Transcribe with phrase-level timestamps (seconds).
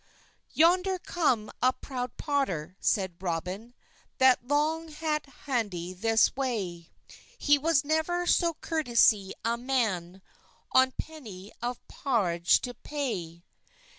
[0.53, 3.75] "Yonder comet a prod potter," seyde Roben,
[4.17, 6.89] "That long hayt hantyd this wey;
[7.37, 10.23] He was never so corteys a man
[10.71, 13.43] On peney of pawage to pay."